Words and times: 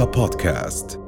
رؤيا 0.00 0.12
بودكاست. 0.12 1.00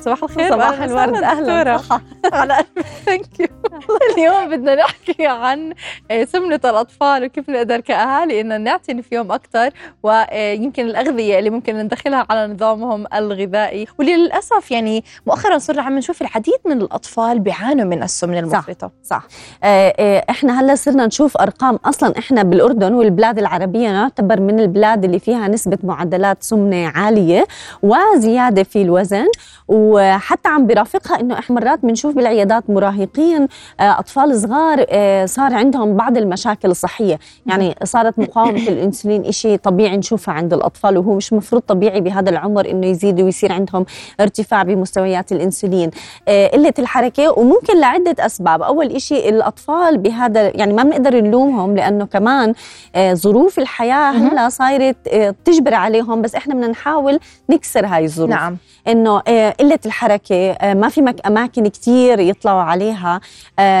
صباح 0.00 0.22
الخير 0.22 0.50
صباح 0.52 0.80
الورد 0.80 1.14
أهلا. 1.14 1.80
على 2.32 2.64
thank 3.06 3.40
you 3.40 3.46
اليوم 4.16 4.50
بدنا 4.50 4.74
نحكي 4.74 5.26
عن 5.26 5.72
آه، 6.10 6.24
سمنة 6.24 6.60
الأطفال 6.64 7.24
وكيف 7.24 7.50
نقدر 7.50 7.80
كأهالي 7.80 8.40
إن 8.40 8.60
نعتني 8.60 9.02
فيهم 9.02 9.32
أكثر 9.32 9.70
ويمكن 10.02 10.86
الأغذية 10.86 11.38
اللي 11.38 11.50
ممكن 11.50 11.76
ندخلها 11.78 12.26
على 12.30 12.52
نظامهم 12.52 13.06
الغذائي. 13.14 13.86
واللي 13.98 14.16
للأسف 14.16 14.70
يعني 14.70 15.04
مؤخرا 15.26 15.58
صرنا 15.58 15.82
عم 15.82 15.98
نشوف 15.98 16.22
العديد 16.22 16.58
من 16.66 16.82
الأطفال 16.82 17.38
بيعانوا 17.38 17.84
من 17.84 18.02
السمنة 18.02 18.38
المفرطة. 18.38 18.90
صح. 19.02 19.26
آه، 19.64 19.94
آه، 19.98 20.24
إحنا 20.30 20.60
هلأ 20.60 20.74
صرنا 20.74 21.06
نشوف 21.06 21.36
أرقام 21.36 21.78
أصلا 21.84 22.18
إحنا 22.18 22.42
بالأردن 22.42 22.94
والبلاد 22.94 23.38
العربية 23.38 23.88
نعتبر 23.90 24.40
من 24.40 24.60
البلاد 24.60 25.04
اللي 25.04 25.18
فيها 25.18 25.48
نسبة 25.48 25.78
معدلات 25.82 26.42
سمنة 26.42 26.88
عالية 26.88 27.46
وزيادة 27.82 28.62
في 28.62 28.82
الوزن. 28.82 29.26
وحتى 29.68 30.48
عم 30.48 30.66
برافقها 30.66 31.20
إنه 31.20 31.38
إحنا 31.38 31.56
مرات 31.56 31.78
بنشوف 31.82 32.14
بالعيادات 32.14 32.70
مراهقين 32.70 33.42
آه، 33.42 33.48
أطفال 33.80 34.40
صغار 34.40 34.86
آه، 34.88 35.26
صار 35.26 35.54
عندهم 35.54 35.96
بعض 35.96 36.16
المشاكل 36.16 36.70
الصحية. 36.70 37.18
يعني 37.46 37.74
صارت 37.84 38.18
مقاومة 38.18 38.68
الإنسولين 38.72 39.32
شيء 39.32 39.56
طبيعي 39.56 39.96
نشوفها 39.96 40.34
عند 40.34 40.52
الأطفال 40.52 40.98
وهو 40.98 41.14
مش 41.14 41.32
مفروض 41.32 41.62
طبيعي 41.62 42.00
بهذا 42.00 42.30
العمر 42.30 42.70
إنه 42.70 42.86
يزيد 42.86 43.20
ويصير 43.20 43.52
عندهم 43.52 43.86
ارتفاع 44.20 44.62
بمستويات 44.62 45.32
الإنسولين. 45.32 45.90
آه، 46.28 46.46
قلة 46.46 46.74
الحركة 46.78 47.38
وممكن 47.38 47.80
لعدة 47.80 48.26
أسباب. 48.26 48.62
أول 48.62 49.00
شيء 49.00 49.28
الأطفال 49.28 49.98
بهذا 49.98 50.56
يعني 50.56 50.72
ما 50.72 50.82
بنقدر 50.82 51.20
نلومهم 51.20 51.76
لأنه 51.76 52.06
كمان 52.06 52.54
آه، 52.94 53.14
ظروف 53.14 53.58
الحياة 53.58 54.10
هلا 54.10 54.48
صايره 54.48 54.94
آه، 55.08 55.34
تجبر 55.44 55.74
عليهم 55.74 56.22
بس 56.22 56.34
إحنا 56.34 56.54
بدنا 56.54 56.68
نحاول 56.68 57.20
نكسر 57.50 57.86
هاي 57.86 58.04
الظروف. 58.04 58.30
نعم. 58.30 58.56
إنه 58.88 59.22
آه، 59.28 59.50
قلة 59.50 59.78
الحركة 59.86 60.50
آه، 60.52 60.74
ما 60.74 60.88
في 60.88 61.14
أماكن 61.26 61.68
كتير 61.68 62.20
يطلعوا 62.20 62.62
عليها. 62.62 63.14
آه، 63.16 63.20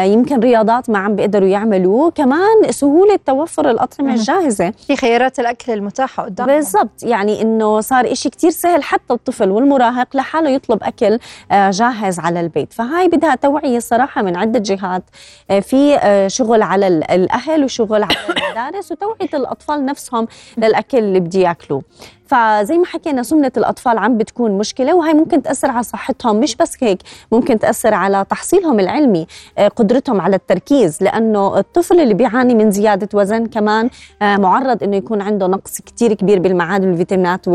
يمكن 0.04 0.40
رياضات 0.40 0.90
ما 0.90 0.98
عم 0.98 1.16
بيقدروا 1.16 1.48
يعملوا 1.48 2.10
كمان 2.10 2.70
سهولة 2.70 3.18
توفر 3.26 3.70
الأطعمة. 3.70 4.14
الجاهزة. 4.14 4.70
في 4.86 4.96
خيارات 4.96 5.38
الأكل 5.40 5.72
المتاحة 5.72 6.22
قدامهم. 6.24 6.56
بالضبط. 6.56 7.02
يعني 7.02 7.42
إنه 7.42 7.80
صار 7.80 8.12
إشي 8.12 8.30
كتير 8.30 8.50
سهل 8.50 8.82
حتى 8.82 9.14
الطفل 9.14 9.50
والمراهق 9.50 10.16
لحاله 10.16 10.50
يطلب 10.50 10.82
أكل 10.82 11.18
آه، 11.52 11.70
جاهز 11.70 12.18
على 12.18 12.40
البيت. 12.40 12.72
فهاي 12.72 13.08
بدها 13.08 13.34
توعية 13.34 13.78
صراحة 13.78 14.22
من 14.22 14.36
عدة 14.36 14.58
جهات 14.58 15.02
آه، 15.50 15.60
في 15.60 15.96
آه، 15.96 16.28
شغل 16.28 16.62
على 16.62 16.86
ال- 16.86 17.10
الأهل 17.10 17.64
وشغل 17.64 18.02
على 18.02 18.14
المدارس 18.30 18.92
وتوعية 18.92 19.30
الأطفال 19.34 19.84
نفسهم 19.84 20.28
للأكل 20.58 20.98
اللي 20.98 21.20
بده 21.20 21.38
ياكلوه. 21.40 21.82
فزي 22.28 22.78
ما 22.78 22.86
حكينا 22.86 23.22
سمنة 23.22 23.52
الأطفال 23.56 23.98
عم 23.98 24.16
بتكون 24.18 24.58
مشكلة 24.58 24.94
وهي 24.94 25.12
ممكن 25.14 25.42
تأثر 25.42 25.70
على 25.70 25.82
صحتهم 25.82 26.40
مش 26.40 26.56
بس 26.56 26.76
هيك 26.80 26.98
ممكن 27.32 27.58
تأثر 27.58 27.94
على 27.94 28.24
تحصيلهم 28.30 28.80
العلمي 28.80 29.26
آه، 29.58 29.68
قدرتهم 29.68 30.20
على 30.20 30.36
التركيز 30.36 31.02
لأنه 31.02 31.58
الطفل 31.58 32.00
اللي 32.00 32.14
بيعاني 32.14 32.54
من 32.54 32.70
زيادة 32.70 33.08
وزن 33.14 33.46
كمان 33.46 33.90
آه، 34.22 34.36
معرض 34.36 34.82
إنه 34.82 34.96
يكون 34.96 35.20
عنده 35.20 35.46
نقص 35.46 35.78
كتير 35.80 36.14
كبير 36.14 36.38
بالمعادن 36.38 36.88
والفيتامينات 36.88 37.48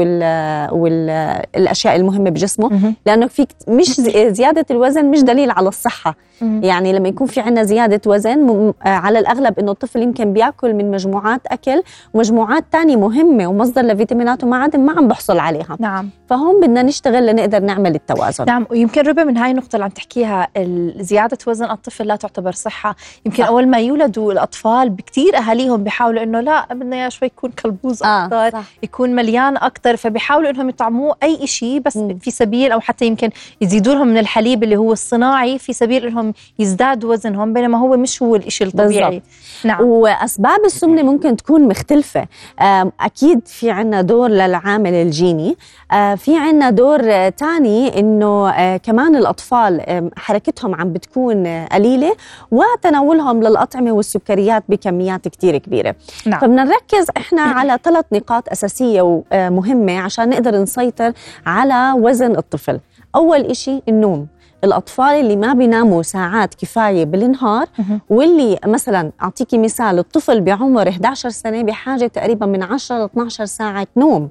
والاشياء 0.74 1.96
المهمة 1.96 2.30
بجسمه. 2.30 2.94
لأنه 3.06 3.28
في 3.28 3.48
مش 3.68 4.02
زي- 4.02 4.34
زيادة 4.34 4.66
الوزن 4.72 5.06
مش 5.12 5.22
دليل 5.24 5.52
على 5.52 5.68
الصحة. 5.70 6.16
يعني 6.42 6.94
لما 6.94 7.08
يكون 7.10 7.28
في 7.28 7.40
عندنا 7.42 7.64
زيادة 7.64 8.02
وزن 8.12 8.50
آه، 8.50 8.74
على 8.90 9.20
الأغلب 9.20 9.60
إنه 9.60 9.72
الطفل 9.72 10.02
يمكن 10.02 10.34
بيأكل 10.34 10.74
من 10.74 10.92
مجموعات 10.92 11.42
أكل 11.48 11.84
ومجموعات 12.14 12.64
تانية 12.72 12.96
مهمة 12.96 13.48
ومصدر 13.48 13.82
لفيتامينات 13.82 14.44
ومعادن 14.44 14.63
ما 14.76 14.94
عم 14.98 15.08
بحصل 15.08 15.40
عليها 15.40 15.78
نعم 15.80 16.10
فهون 16.30 16.62
بدنا 16.62 16.84
نشتغل 16.84 17.26
لنقدر 17.26 17.60
نعمل 17.60 17.96
التوازن 17.96 18.46
نعم 18.46 18.68
ويمكن 18.72 19.02
ربما 19.02 19.24
من 19.24 19.38
هاي 19.38 19.52
النقطة 19.52 19.76
اللي 19.76 19.86
عم 19.86 19.92
تحكيها 19.92 20.48
زيادة 20.98 21.38
وزن 21.48 21.72
الطفل 21.72 22.08
لا 22.08 22.16
تعتبر 22.16 22.52
صحة 22.52 22.96
يمكن 23.26 23.44
صح. 23.44 23.50
أول 23.50 23.68
ما 23.68 23.80
يولدوا 23.80 24.34
الأطفال 24.34 24.90
بكتير 24.90 25.38
أهاليهم 25.38 25.84
بيحاولوا 25.84 26.24
إنه 26.24 26.40
لا 26.40 26.74
بدنا 26.74 26.96
إياه 26.96 27.10
شوي 27.10 27.28
يكون 27.28 27.52
كلبوز 27.52 28.04
أكثر 28.04 28.50
صح. 28.50 28.64
يكون 28.84 29.16
مليان 29.16 29.58
أكثر 29.58 29.96
فبيحاولوا 29.98 30.50
إنهم 30.50 30.70
يطعموه 30.70 31.16
أي 31.24 31.48
شيء 31.48 31.80
بس 31.80 31.98
مم. 31.98 32.18
في 32.18 32.32
سبيل 32.32 32.72
أو 32.72 32.80
حتى 32.80 33.06
يمكن 33.06 33.30
يزيدوا 33.62 33.94
لهم 33.94 34.08
من 34.08 34.18
الحليب 34.18 34.64
اللي 34.64 34.78
هو 34.78 34.94
الصناعي 34.94 35.60
في 35.60 35.74
سبيل 35.74 36.08
إنهم 36.08 36.34
يزدادوا 36.60 37.14
وزنهم 37.14 37.54
بينما 37.54 37.78
هو 37.78 37.98
مش 37.98 38.24
هو 38.24 38.36
الإشي 38.36 38.64
الطبيعي 38.64 39.10
بالضبط. 39.10 39.66
نعم 39.66 39.82
وأسباب 39.82 40.66
السمنة 40.66 41.04
ممكن 41.04 41.36
تكون 41.36 41.68
مختلفة 41.68 42.28
أكيد 43.00 43.48
في 43.48 43.72
عنا 43.72 44.02
دور 44.02 44.30
للعامل 44.54 44.94
الجيني. 44.94 45.58
آه، 45.92 46.16
في 46.16 46.38
عنا 46.38 46.70
دور 46.70 47.00
آه، 47.04 47.30
تاني 47.30 48.00
إنه 48.00 48.50
آه، 48.50 48.78
كمان 48.78 49.16
الأطفال 49.16 49.82
حركتهم 50.18 50.76
عم 50.76 50.94
بتكون 50.94 51.46
آه، 51.48 51.68
قليلة 51.68 52.16
وتناولهم 52.52 53.44
للأطعمة 53.44 53.92
والسكريات 53.92 54.64
بكميات 54.70 55.28
كتير 55.28 55.58
كبيرة. 55.58 55.96
نعم. 56.26 56.40
فبدنا 56.40 56.64
نركز 56.64 57.08
إحنا 57.18 57.42
على 57.42 57.80
ثلاث 57.84 58.06
نقاط 58.14 58.50
أساسية 58.50 59.02
ومهمه 59.32 60.00
عشان 60.00 60.30
نقدر 60.30 60.62
نسيطر 60.62 61.14
على 61.46 61.94
وزن 62.00 62.38
الطفل. 62.38 62.80
أول 63.16 63.40
إشي 63.42 63.82
النوم. 63.90 64.28
الأطفال 64.64 65.06
اللي 65.06 65.36
ما 65.36 65.54
بيناموا 65.54 66.04
ساعات 66.04 66.56
كفاية 66.56 67.06
بالنهار. 67.06 67.68
واللي 68.10 68.60
مثلا 68.66 69.12
أعطيكي 69.22 69.58
مثال 69.58 70.00
الطفل 70.00 70.42
بعمر 70.42 70.90
11 70.90 71.30
سنة 71.30 71.64
بحاجة 71.64 72.08
تقريبا 72.08 72.46
من 72.46 72.64
10 72.64 72.98
ل 72.98 73.04
12 73.04 73.46
ساعة 73.46 73.88
نوم. 73.98 74.30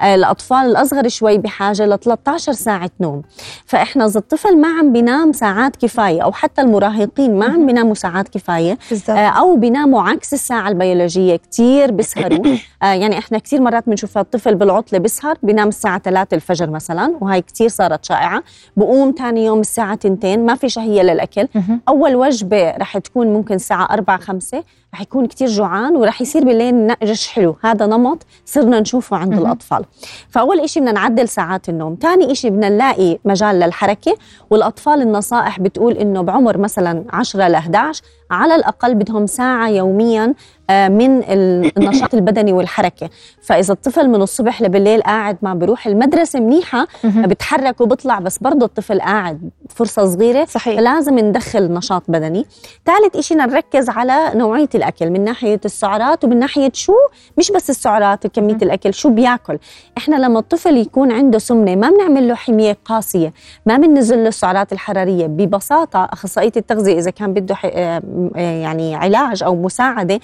آه، 0.00 0.14
الأطفال 0.14 0.58
الأصغر 0.66 1.08
شوي 1.08 1.38
بحاجة 1.38 1.86
ل 1.86 1.98
13 1.98 2.52
ساعة 2.52 2.90
نوم. 3.00 3.22
فإحنا 3.66 4.06
إذا 4.06 4.20
الطفل 4.20 4.60
ما 4.60 4.68
عم 4.68 4.92
بينام 4.92 5.32
ساعات 5.32 5.76
كفاية 5.76 6.22
أو 6.22 6.32
حتى 6.32 6.60
المراهقين 6.62 7.38
ما 7.38 7.46
عم 7.46 7.66
بيناموا 7.66 7.94
ساعات 7.94 8.28
كفاية 8.28 8.78
آه، 9.08 9.12
أو 9.12 9.56
بيناموا 9.56 10.02
عكس 10.02 10.34
الساعة 10.34 10.68
البيولوجية 10.68 11.36
كتير 11.36 11.90
بيسهروا. 11.90 12.44
آه، 12.82 12.86
يعني 12.86 13.18
إحنا 13.18 13.38
كتير 13.38 13.60
مرات 13.60 13.88
بنشوف 13.88 14.18
الطفل 14.18 14.54
بالعطلة 14.54 14.98
بيسهر 14.98 15.38
بينام 15.42 15.68
الساعة 15.68 15.98
3 15.98 16.34
الفجر 16.34 16.70
مثلا 16.70 17.14
وهي 17.20 17.42
كتير 17.42 17.68
صارت 17.68 18.04
شائعة. 18.04 18.42
بقوم 18.76 19.12
تاني 19.12 19.44
يوم 19.44 19.62
الساعة 19.66 19.98
2 20.06 20.46
ما 20.46 20.54
في 20.54 20.68
شهيه 20.68 21.02
للأكل. 21.02 21.48
أول 21.88 22.14
وجبة 22.16 22.70
رح 22.70 22.98
تكون 22.98 23.26
ممكن 23.26 23.54
الساعة 23.54 23.84
4 23.92 24.18
5 24.18 24.64
رح 24.96 25.02
يكون 25.02 25.26
كتير 25.26 25.48
جوعان 25.48 25.96
ورح 25.96 26.20
يصير 26.20 26.44
بالليل 26.44 26.86
نقرش 26.86 27.26
حلو. 27.28 27.56
هذا 27.64 27.86
نمط 27.86 28.22
صرنا 28.46 28.80
نشوفه 28.80 29.16
عند 29.16 29.32
مهم. 29.34 29.42
الأطفال. 29.46 29.84
فأول 30.30 30.60
إشي 30.60 30.80
بدنا 30.80 30.92
نعدل 30.92 31.28
ساعات 31.28 31.68
النوم. 31.68 31.94
تاني 31.94 32.32
إشي 32.32 32.50
بدنا 32.50 32.68
نلاقي 32.68 33.18
مجال 33.24 33.60
للحركة. 33.60 34.16
والأطفال 34.50 35.02
النصائح 35.02 35.60
بتقول 35.60 35.92
إنه 35.92 36.20
بعمر 36.22 36.58
مثلا 36.58 37.04
10 37.10 37.48
ل 37.48 37.54
11 37.54 38.02
على 38.30 38.54
الأقل 38.54 38.94
بدهم 38.94 39.26
ساعة 39.26 39.68
يوميا 39.68 40.34
آه، 40.70 40.88
من 40.88 41.18
ال- 41.22 41.78
النشاط 41.78 42.14
البدني 42.14 42.52
والحركة. 42.52 43.10
فإذا 43.42 43.72
الطفل 43.72 44.08
من 44.08 44.22
الصبح 44.22 44.62
لبالليل 44.62 45.02
قاعد 45.02 45.36
ما 45.42 45.54
بروح 45.54 45.86
المدرسة 45.86 46.40
منيحة 46.40 46.86
مهم. 47.04 47.22
بتحرك 47.26 47.80
وبطلع 47.80 48.18
بس 48.18 48.38
برضه 48.38 48.66
الطفل 48.66 49.00
قاعد 49.00 49.50
فرصة 49.68 50.04
صغيرة 50.06 50.44
صحيح. 50.44 50.76
فلازم 50.80 51.18
ندخل 51.18 51.72
نشاط 51.72 52.02
بدني. 52.08 52.46
ثالث 52.86 53.16
إشي 53.16 53.34
نركز 53.34 53.88
على 53.90 54.32
نوعية 54.34 54.68
الأكل 54.74 54.85
من 55.02 55.24
ناحية 55.24 55.60
السعرات 55.64 56.24
ومن 56.24 56.38
ناحية 56.38 56.70
شو 56.74 56.94
مش 57.38 57.52
بس 57.52 57.70
السعرات 57.70 58.26
كمية 58.26 58.54
مم. 58.54 58.60
الأكل 58.62 58.94
شو 58.94 59.10
بياكل 59.10 59.58
إحنا 59.98 60.16
لما 60.16 60.38
الطفل 60.38 60.76
يكون 60.76 61.12
عنده 61.12 61.38
سمنة 61.38 61.74
ما 61.74 61.90
بنعمل 61.90 62.28
له 62.28 62.34
حمية 62.34 62.78
قاسية 62.84 63.32
ما 63.66 63.76
بننزل 63.76 64.22
له 64.22 64.28
السعرات 64.28 64.72
الحرارية 64.72 65.26
ببساطة 65.26 66.04
أخصائية 66.04 66.52
التغذية 66.56 66.98
إذا 66.98 67.10
كان 67.10 67.32
بده 67.32 67.56
آه، 67.64 68.02
يعني 68.36 68.94
علاج 68.94 69.42
أو 69.42 69.56
مساعدة 69.62 70.20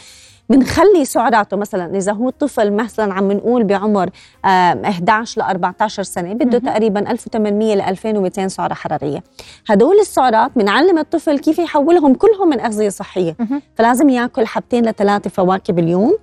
بنخلي 0.53 1.05
سعراته 1.05 1.57
مثلا 1.57 1.97
إذا 1.97 2.13
هو 2.13 2.31
طفل 2.31 2.73
مثلا 2.73 3.15
عم 3.15 3.33
نقول 3.33 3.65
بعمر 3.65 4.11
آه، 4.45 4.49
11 4.85 5.41
ل 5.41 5.45
14 5.45 6.03
سنة 6.03 6.33
بده. 6.33 6.59
تقريبا 6.59 7.11
1800 7.11 7.75
ل 7.75 7.81
2200 7.81 8.49
سعرة 8.49 8.75
حرارية 8.75 9.23
هدول 9.69 9.97
السعرات 10.01 10.51
بنعلم 10.57 10.99
الطفل 10.99 11.39
كيف 11.39 11.59
يحولهم 11.59 12.15
كلهم 12.15 12.49
من 12.49 12.61
أغذية 12.61 12.89
صحية. 12.89 13.37
فلازم 13.75 14.09
ياكل 14.09 14.47
حبتين 14.47 14.87
لثلاثة 14.89 15.31
فواكه 15.31 15.73
باليوم 15.73 16.17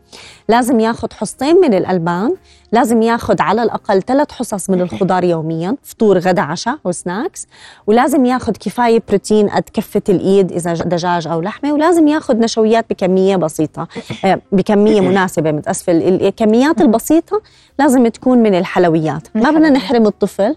لازم 0.50 0.80
ياخذ 0.80 1.08
حصتين 1.14 1.56
من 1.62 1.74
الألبان 1.74 2.36
لازم 2.72 3.02
ياخذ 3.02 3.42
على 3.42 3.64
الأقل 3.64 4.02
ثلاث 4.02 4.32
حصص 4.32 4.70
من 4.70 4.82
الخضار 4.82 5.24
يوميا 5.24 5.76
فطور 5.84 6.18
غدا 6.20 6.42
عشاء 6.42 6.78
و 6.86 6.93
snacks. 6.93 7.48
ولازم 7.88 8.26
ياخذ 8.26 8.52
كفاية 8.52 9.04
بروتين 9.10 9.50
قد 9.50 9.64
كفة 9.74 10.02
الإيد 10.10 10.52
إذا 10.52 10.74
دجاج 10.74 11.28
أو 11.28 11.42
لحمة. 11.42 11.74
ولازم 11.74 12.08
ياخذ 12.08 12.38
نشويات 12.40 12.86
بكمية 12.90 13.36
بسيطة 13.36 13.88
آه، 14.26 14.42
بكمية 14.52 15.02
مناسبة 15.02 15.52
متاسفه 15.52 15.92
ال- 15.94 16.26
الكميات 16.28 16.82
البسيطة 16.82 17.42
لازم 17.80 18.08
تكون 18.08 18.38
من 18.38 18.56
الحلويات. 18.56 19.28
ما 19.36 19.52
بدنا. 19.52 19.70
نحرم 19.70 20.08
الطفل 20.08 20.56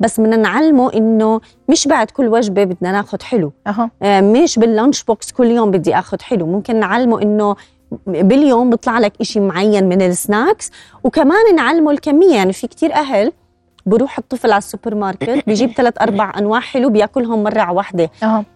بس 0.00 0.20
بدنا 0.20 0.36
نعلمه 0.36 0.92
إنه 0.94 1.40
مش 1.68 1.88
بعد 1.88 2.10
كل 2.10 2.28
وجبة 2.28 2.64
بدنا 2.64 2.92
ناخذ 2.92 3.22
حلو. 3.22 3.52
آه، 4.02 4.20
مش 4.20 4.58
بال 4.58 4.71
lunch 4.71 5.02
box 5.04 5.32
كل 5.32 5.46
يوم 5.46 5.70
بدي 5.70 5.94
آخذ 5.98 6.16
حلو. 6.22 6.46
ممكن 6.46 6.80
نعلمه 6.80 7.22
إنه 7.22 7.56
باليوم 8.06 8.70
بيطلع 8.70 8.98
لك 8.98 9.12
إشي 9.20 9.40
معين 9.40 9.88
من 9.88 10.02
ال 10.02 10.11
snacks. 10.11 10.70
وكمان 11.04 11.54
نعلمه 11.56 11.90
الكمية 11.90 12.34
يعني 12.34 12.52
في 12.52 12.66
كتير 12.66 12.94
أهل 12.94 13.32
بروح 13.86 14.18
الطفل 14.18 14.52
على 14.52 14.58
السوبر 14.58 14.94
ماركت 14.94 15.46
بيجيب 15.46 15.70
ثلاث 15.76 16.02
أربع 16.02 16.32
أنواع 16.38 16.60
حلو 16.60 16.90
بياكلهم 16.90 17.42
مرة 17.42 17.60
على 17.60 17.76
واحدة 17.76 18.10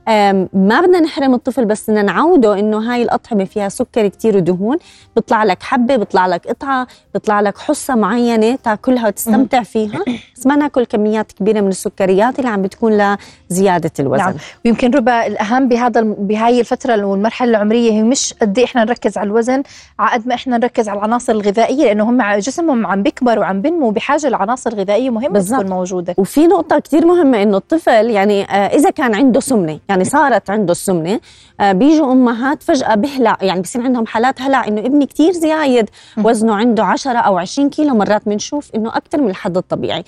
ما 0.06 0.80
بدنا 0.80 1.00
نحرم 1.00 1.34
الطفل 1.34 1.64
بس 1.64 1.90
بدنا 1.90 2.02
نعوده 2.02 2.58
إنه 2.58 2.92
هاي 2.92 3.02
الأطعمة 3.02 3.44
فيها 3.44 3.68
سكر 3.68 4.08
كتير 4.08 4.36
ودهون 4.36 4.76
بيطلع 5.16 5.44
لك 5.44 5.62
حبة 5.62 5.96
بيطلع 5.96 6.26
لك 6.26 6.48
قطعة 6.48 6.86
بيطلع 7.14 7.40
لك 7.40 7.58
حصة 7.58 7.94
معينة 7.94 8.56
تاكلها 8.56 9.06
وتستمتع 9.08 9.62
فيها 9.62 10.00
بس 10.36 10.46
ما 10.46 10.56
ناكل 10.56 10.84
كميات 10.84 11.32
كبيرة 11.32 11.60
من 11.60 11.68
السكريات 11.68 12.38
اللي 12.38 12.50
عم 12.50 12.62
بتكون 12.62 13.16
لزيادة 13.50 13.90
الوزن. 14.00 14.24
نعم. 14.24 14.34
ويمكن 14.64 14.90
ربا 14.90 15.26
الأهم 15.26 15.68
بهذا 15.68 16.00
بهاي 16.00 16.60
الفترة 16.60 17.04
والمرحله 17.04 17.50
العمرية 17.50 17.92
هي 17.92 18.02
مش 18.02 18.34
قد 18.42 18.58
إيه 18.58 18.64
إحنا 18.64 18.84
نركز 18.84 19.18
على 19.18 19.26
الوزن 19.26 19.62
على 19.98 20.10
قد 20.10 20.28
ما 20.28 20.34
إحنا 20.34 20.58
نركز 20.58 20.88
على 20.88 20.98
العناصر 20.98 21.32
الغذائية 21.32 21.84
لأنه 21.84 22.04
هم 22.10 22.38
جسمهم 22.38 22.86
عم 22.86 23.02
بيكبر 23.02 23.38
وعم 23.38 23.60
بينمو 23.62 23.90
بحاجة 23.90 24.28
لعناصر 24.28 24.74
غذائية 24.74 25.10
مهمة 25.10 25.28
بالضبط. 25.28 25.60
تكون 25.60 25.70
موجودة. 25.72 26.14
وفي 26.18 26.46
نقطة 26.46 26.78
كتير 26.78 27.06
مهمة 27.06 27.42
إنه 27.42 27.56
الطفل 27.56 28.10
يعني 28.10 28.42
آه 28.44 28.76
إذا 28.76 28.90
كان 28.90 29.14
عنده 29.14 29.40
سمنة 29.40 29.78
يعني 29.88 29.95
صارت 30.04 30.50
عنده 30.50 30.72
السمنة 30.72 31.20
آه 31.60 31.72
بيجوا 31.72 32.12
أمهات 32.12 32.62
فجأة 32.62 32.94
بهلع 32.94 33.36
يعني 33.42 33.60
بصير 33.60 33.82
عندهم 33.82 34.06
حالات 34.06 34.42
هلع 34.42 34.68
إنه 34.68 34.80
ابني 34.80 35.06
كتير 35.06 35.32
زايد. 35.32 35.90
وزنه 36.18 36.54
عنده 36.54 36.84
10 36.84 37.18
أو 37.18 37.38
20 37.38 37.70
كيلو 37.70 37.94
مرات 37.94 38.22
بنشوف 38.28 38.70
إنه 38.74 38.96
أكثر 38.96 39.20
من 39.22 39.30
الحد 39.30 39.56
الطبيعي. 39.56 40.04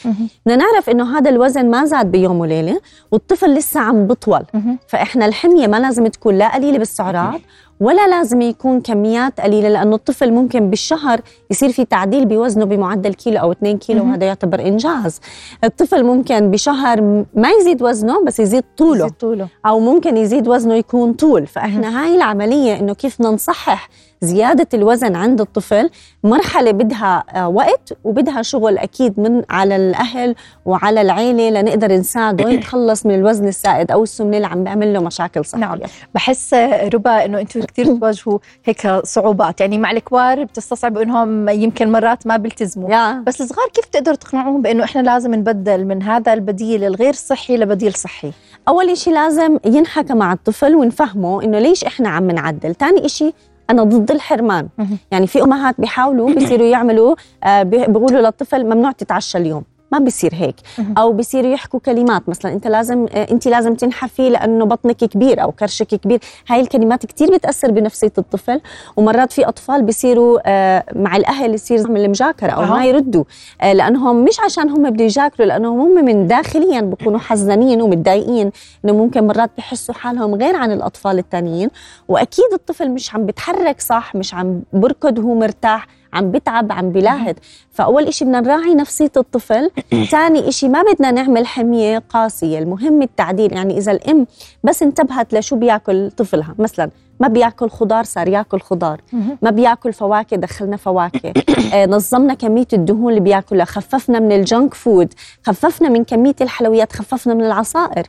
بدنا 0.46 0.56
نعرف 0.56 0.90
إنه 0.90 1.18
هذا 1.18 1.30
الوزن 1.30 1.70
ما 1.70 1.84
زاد 1.84 2.06
بيوم 2.10 2.40
وليلة 2.40 2.80
والطفل 3.12 3.54
لسه 3.54 3.80
عم 3.80 4.06
بطول 4.06 4.42
مهم. 4.54 4.78
فإحنا 4.88 5.26
الحمية 5.26 5.66
ما 5.66 5.76
لازم 5.76 6.06
تكون 6.06 6.38
لا 6.38 6.54
قليلة 6.54 6.78
بالسعرات 6.78 7.40
ولا 7.80 8.08
لازم 8.08 8.40
يكون 8.40 8.80
كميات 8.80 9.40
قليلة 9.40 9.68
لأنه 9.68 9.94
الطفل 9.96 10.32
ممكن 10.32 10.70
بالشهر 10.70 11.20
يصير 11.50 11.72
في 11.72 11.84
تعديل 11.84 12.26
بوزنه 12.26 12.64
بمعدل 12.64 13.14
كيلو 13.14 13.40
أو 13.40 13.52
2 13.52 13.78
كيلو. 13.78 14.04
وهذا 14.04 14.26
يعتبر 14.26 14.60
إنجاز. 14.60 15.20
الطفل 15.64 16.04
ممكن 16.04 16.50
بشهر 16.50 17.24
ما 17.34 17.50
يزيد 17.60 17.82
وزنه 17.82 18.24
بس 18.24 18.40
يزيد 18.40 18.64
طوله 18.76 19.04
يزيد 19.04 19.12
طوله. 19.12 19.48
أو 19.66 19.80
ممكن 19.80 20.16
يزيد 20.16 20.48
وزنه 20.48 20.74
يكون 20.74 21.12
طول. 21.12 21.46
فإحنا 21.46 22.02
هاي 22.04 22.14
العملية 22.14 22.80
إنه 22.80 22.94
كيف 22.94 23.20
نصحح 23.20 23.88
زيادة 24.20 24.68
الوزن 24.74 25.16
عند 25.16 25.40
الطفل 25.40 25.90
مرحلة 26.24 26.70
بدها 26.70 27.24
آه، 27.34 27.48
وقت 27.48 27.92
وبدها 28.04 28.42
شغل 28.42 28.78
أكيد 28.78 29.20
من 29.20 29.42
على 29.50 29.76
الأهل 29.76 30.34
وعلى 30.64 31.00
العيلة 31.00 31.50
لنقدر 31.50 31.92
نساعده 31.92 32.48
يتخلص 32.58 33.06
من 33.06 33.14
الوزن 33.14 33.48
السائد 33.48 33.90
أو 33.90 34.02
السمنة 34.02 34.36
اللي 34.36 34.46
عم 34.46 34.64
بيعمل 34.64 34.92
له 34.92 35.00
مشاكل 35.00 35.44
صحية. 35.44 35.60
نعم. 35.60 35.78
بحس 36.14 36.54
ربا 36.94 37.24
إنه 37.24 37.40
أنتم 37.40 37.62
كثير 37.62 37.86
تواجهوا 37.98 38.38
هيك 38.64 38.88
صعوبات. 39.04 39.60
يعني 39.60 39.78
مع 39.78 39.90
الكبار 39.90 40.44
بتستصعبوا 40.44 41.02
إنهم 41.02 41.48
يمكن 41.48 41.92
مرات 41.92 42.26
ما 42.26 42.36
بيلتزموا. 42.36 43.12
بس 43.12 43.40
الصغار 43.40 43.68
كيف 43.74 43.84
تقدروا 43.84 44.16
تقنعوهم 44.16 44.62
بإنه 44.62 44.84
إحنا 44.84 45.00
لازم 45.00 45.34
نبدل 45.34 45.84
من 45.84 46.02
هذا 46.02 46.32
البديل 46.32 46.84
الغير 46.84 47.12
صحي 47.12 47.56
لبديل 47.56 47.92
صحي؟ 47.94 48.32
أول 48.68 48.90
إشي 48.90 49.10
لازم 49.10 49.58
ينحكى 49.64 50.14
مع 50.14 50.32
الطفل 50.32 50.74
ونفهمه 50.74 51.42
إنه 51.42 51.58
ليش 51.58 51.84
إحنا 51.84 52.08
عم 52.08 52.30
نعدل؟ 52.30 52.74
ثاني 52.74 53.06
إشي 53.06 53.32
أنا 53.70 53.82
ضد 53.84 54.10
الحرمان. 54.10 54.68
يعني 55.10 55.26
في 55.26 55.42
أمهات 55.42 55.74
بيحاولوا 55.80 56.34
بيصيروا 56.34 56.66
يعملوا 56.66 57.14
آه، 57.44 57.62
بي- 57.62 57.86
بيقولوا 57.86 58.20
للطفل 58.20 58.64
ممنوع 58.64 58.92
تتعشى 58.92 59.38
اليوم 59.38 59.64
ما 59.92 59.98
بيصير 59.98 60.34
هيك. 60.34 60.54
أو 60.98 61.12
بيصيروا 61.12 61.52
يحكوا 61.52 61.80
كلمات. 61.80 62.28
مثلا 62.28 62.52
أنت 62.52 62.66
لازم 62.66 63.06
آه، 63.12 63.26
أنت 63.30 63.48
لازم 63.48 63.74
تنحفي 63.74 64.30
لأنه 64.30 64.64
بطنك 64.64 64.96
كبير 64.96 65.42
أو 65.42 65.52
كرشك 65.52 65.86
كبير. 65.86 66.20
هاي 66.48 66.60
الكلمات 66.60 67.06
كتير 67.06 67.34
بتأثر 67.34 67.70
بنفسية 67.70 68.12
الطفل. 68.18 68.60
ومرات 68.96 69.32
في 69.32 69.48
أطفال 69.48 69.82
بيصيروا 69.82 70.38
آه، 70.46 70.84
مع 70.94 71.16
الأهل 71.16 71.54
يصير 71.54 71.90
من 71.90 71.96
المجاكرة 72.04 72.50
أو. 72.50 72.62
ما 72.62 72.84
يردوا. 72.84 73.24
آه، 73.60 73.72
لأنهم 73.72 74.24
مش 74.24 74.40
عشان 74.40 74.70
هم 74.70 74.90
بده 74.90 75.04
يجاكروا 75.04 75.46
لأنهم 75.48 75.80
هم 75.80 76.04
من 76.04 76.26
داخليا 76.26 76.80
بيكونوا 76.80 77.18
حزنين 77.18 77.82
ومتضايقين 77.82 78.50
إنه 78.84 78.92
ممكن 78.92 79.26
مرات 79.26 79.50
بحسوا 79.58 79.94
حالهم 79.94 80.34
غير 80.34 80.56
عن 80.56 80.72
الأطفال 80.72 81.18
التانيين. 81.18 81.70
وأكيد 82.08 82.52
الطفل 82.52 82.90
مش 82.90 83.14
عم 83.14 83.26
بتحرك 83.26 83.80
صح 83.80 84.14
مش 84.14 84.34
عم 84.34 84.62
بركض 84.72 85.18
وهو 85.18 85.34
مرتاح. 85.34 85.86
عم 86.12 86.30
بتعب 86.30 86.72
عم 86.72 86.90
بلاهد. 86.90 87.38
فأول 87.70 88.04
إشي 88.04 88.24
بدنا 88.24 88.40
نراعي 88.40 88.74
نفسية 88.74 89.12
الطفل. 89.16 89.70
ثاني 90.10 90.48
إشي 90.48 90.68
ما 90.68 90.82
بدنا 90.82 91.10
نعمل 91.10 91.46
حمية 91.46 92.02
قاسية. 92.08 92.58
المهم 92.58 93.02
التعديل 93.02 93.52
يعني 93.52 93.78
إذا 93.78 93.92
الأم 93.92 94.26
بس 94.64 94.82
انتبهت 94.82 95.34
لشو 95.34 95.56
بياكل 95.56 96.10
طفلها. 96.10 96.54
مثلا 96.58 96.90
ما 97.20 97.28
بياكل 97.28 97.70
خضار 97.70 98.04
صار 98.04 98.28
ياكل 98.28 98.60
خضار. 98.60 99.00
ما 99.42 99.50
بياكل 99.50 99.92
فواكه 99.92 100.36
دخلنا 100.36 100.76
فواكه. 100.76 101.32
آه 101.74 101.86
نظمنا 101.86 102.34
كمية 102.34 102.66
الدهون 102.72 103.08
اللي 103.08 103.20
بياكلها. 103.20 103.64
خففنا 103.64 104.20
من 104.20 104.32
الجنك 104.32 104.74
فود. 104.74 105.14
خففنا 105.46 105.88
من 105.88 106.04
كمية 106.04 106.36
الحلويات. 106.40 106.92
خففنا 106.92 107.34
من 107.34 107.44
العصائر. 107.44 108.06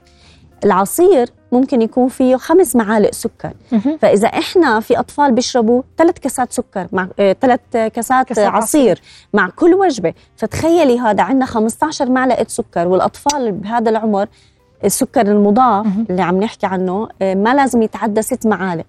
العصير 0.66 1.30
ممكن 1.52 1.82
يكون 1.82 2.08
فيه 2.08 2.36
خمس 2.36 2.76
معالق 2.76 3.12
سكر. 3.14 3.52
فإذا 4.02 4.28
إحنا 4.28 4.80
في 4.80 5.00
أطفال 5.00 5.32
بيشربوا 5.32 5.82
ثلاث 5.98 6.20
كاسات 6.20 6.54
سكر 6.54 6.88
مع 6.92 7.08
ثلاث 7.18 7.60
كاسات 7.72 8.28
كاسات 8.28 8.46
عصير. 8.48 9.02
مع 9.34 9.50
كل 9.50 9.74
وجبة. 9.74 10.14
فتخيلي 10.36 11.00
هذا 11.00 11.24
عندنا 11.24 11.46
15 11.46 12.10
معلقة 12.10 12.46
سكر 12.48 12.88
والأطفال 12.88 13.52
بهذا 13.52 13.90
العمر 13.90 14.28
السكر 14.84 15.22
المضاف. 15.22 15.86
اللي 16.10 16.22
عم 16.22 16.40
نحكي 16.40 16.66
عنه 16.66 17.08
آه، 17.22 17.36
ما 17.36 17.54
لازم 17.54 17.82
يتعدى 17.82 18.22
ست 18.22 18.48
معالق. 18.48 18.86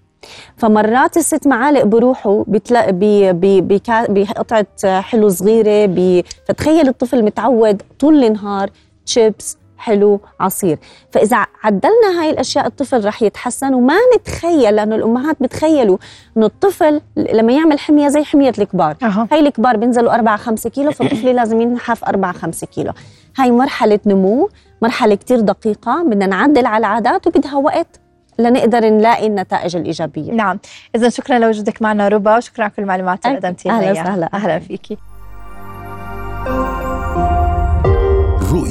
فمرات 0.56 1.16
الست 1.16 1.46
معالق 1.46 1.82
بروحوا 1.82 2.44
بتلا... 2.48 2.90
بي... 2.90 3.32
بي... 3.32 3.60
بكا... 3.60 4.12
بقطعة 4.12 5.00
حلو 5.00 5.28
صغيرة 5.28 5.86
بي... 5.86 6.24
فتخيل 6.48 6.88
الطفل 6.88 7.24
متعود 7.24 7.82
طول 8.00 8.24
النهار 8.24 8.70
شيبس 9.04 9.56
حلو 9.80 10.20
عصير. 10.40 10.78
فإذا 11.10 11.46
عدلنا 11.62 12.20
هاي 12.20 12.30
الأشياء 12.30 12.66
الطفل 12.66 13.04
رح 13.04 13.22
يتحسن 13.22 13.74
وما 13.74 13.94
نتخيل 14.16 14.76
لأنه 14.76 14.96
الأمهات 14.96 15.36
بتخيلوا 15.40 15.98
أنه 16.36 16.46
الطفل 16.46 17.00
لما 17.16 17.52
يعمل 17.52 17.78
حمية 17.78 18.08
زي 18.08 18.24
حمية 18.24 18.52
الكبار. 18.58 18.96
أها. 19.02 19.28
هاي 19.32 19.40
الكبار 19.40 19.76
بينزلوا 19.76 20.14
4 20.14 20.36
5 20.36 20.70
كيلو 20.70 20.92
فالطفل 20.92 21.34
لازم 21.34 21.60
ينحف 21.60 22.04
4 22.04 22.32
5 22.32 22.66
كيلو. 22.66 22.92
هاي 23.38 23.50
مرحلة 23.50 24.00
نمو 24.06 24.48
مرحلة 24.82 25.14
كتير 25.14 25.40
دقيقة 25.40 26.02
بدنا 26.02 26.26
نعدل 26.26 26.66
على 26.66 26.80
العادات 26.80 27.26
وبدها 27.26 27.54
وقت 27.54 28.00
لنقدر 28.38 28.88
نلاقي 28.88 29.26
النتائج 29.26 29.76
الإيجابية. 29.76 30.32
نعم. 30.32 30.58
اذا 30.94 31.08
شكرا 31.08 31.38
لوجودك 31.38 31.82
معنا 31.82 32.08
ربا 32.08 32.36
وشكرا 32.36 32.64
على 32.64 32.72
كل 32.76 32.82
المعلومات 32.82 33.26
اللي 33.26 33.36
أهلا 33.36 33.48
قدمتي 33.48 33.68
لنا 33.68 33.80
إياها. 33.80 33.92
وسهلا. 33.92 34.30
أهلا 34.34 34.58
فيكي. 34.58 34.96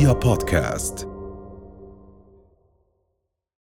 رؤيا 0.09 0.19
بودكاست 0.19 1.18